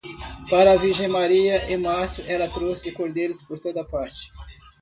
Para 0.49 0.71
a 0.73 0.77
Virgem 0.77 1.07
Maria, 1.09 1.71
em 1.71 1.77
março, 1.77 2.23
ela 2.27 2.49
trouxe 2.49 2.91
cordeiros 2.91 3.43
por 3.43 3.59
toda 3.59 3.85
parte. 3.85 4.31